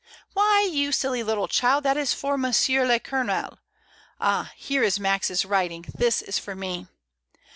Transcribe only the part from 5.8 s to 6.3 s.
this